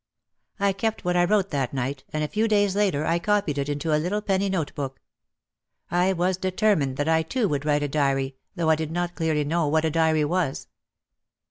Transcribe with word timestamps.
I 0.59 0.73
kept 0.73 1.05
what 1.05 1.15
I 1.15 1.25
wrote 1.25 1.51
that 1.51 1.75
night 1.75 2.05
and 2.11 2.23
a 2.23 2.27
few 2.27 2.47
days 2.47 2.75
later 2.75 3.05
I 3.05 3.19
copied 3.19 3.59
it 3.59 3.69
into 3.69 3.93
a 3.93 4.01
little 4.01 4.19
penny 4.23 4.49
note 4.49 4.73
book. 4.73 4.99
I 5.91 6.11
was 6.11 6.37
determined 6.37 6.97
that 6.97 7.07
I 7.07 7.21
too 7.21 7.47
would 7.49 7.65
write 7.65 7.83
a 7.83 7.87
diary 7.87 8.35
though 8.55 8.71
I 8.71 8.75
did 8.75 8.91
not 8.91 9.13
clearly 9.13 9.43
know 9.43 9.67
what 9.67 9.85
a 9.85 9.91
diary 9.91 10.25
was. 10.25 10.69